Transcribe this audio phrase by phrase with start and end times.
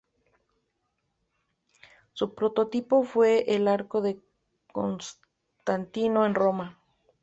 [2.13, 4.19] Su prototipo fue el Arco de
[4.73, 6.79] Constantino en Roma.